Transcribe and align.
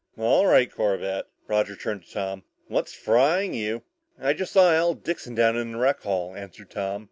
"All 0.17 0.47
right, 0.47 0.71
Corbett," 0.71 1.27
Roger 1.47 1.75
turned 1.75 2.03
to 2.05 2.11
Tom. 2.11 2.43
"What's 2.65 2.91
frying 2.91 3.53
you?" 3.53 3.83
"I 4.19 4.33
just 4.33 4.51
saw 4.53 4.73
Al 4.73 4.95
Dixon 4.95 5.35
down 5.35 5.55
in 5.55 5.73
the 5.73 5.77
rec 5.77 6.01
hall," 6.01 6.33
answered 6.33 6.71
Tom. 6.71 6.99